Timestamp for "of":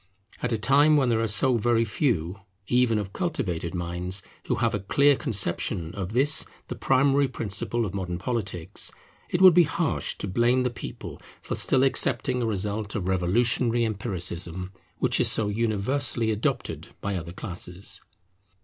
2.97-3.13, 5.93-6.13, 7.85-7.93, 12.95-13.07